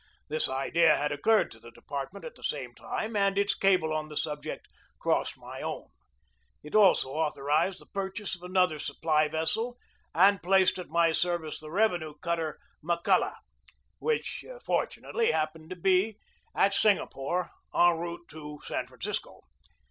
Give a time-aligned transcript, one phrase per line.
[0.29, 4.09] This idea had occurred to the department at the same time, and its cable on
[4.09, 5.89] the subject crossed my own.
[6.63, 9.77] It also authorized the purchase of another supply vessel
[10.15, 15.75] and placed at my service the revenue cutter McCul loch y which, fortunately, happened to
[15.75, 16.17] be
[16.55, 19.41] at Singa pore, en route to San Francisco.